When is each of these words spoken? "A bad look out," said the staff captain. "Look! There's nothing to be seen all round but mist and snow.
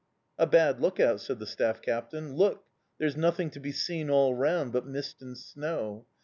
"A 0.39 0.47
bad 0.47 0.79
look 0.81 0.99
out," 0.99 1.21
said 1.21 1.37
the 1.37 1.45
staff 1.45 1.79
captain. 1.79 2.33
"Look! 2.33 2.63
There's 2.97 3.15
nothing 3.15 3.51
to 3.51 3.59
be 3.59 3.71
seen 3.71 4.09
all 4.09 4.33
round 4.33 4.73
but 4.73 4.87
mist 4.87 5.21
and 5.21 5.37
snow. 5.37 6.07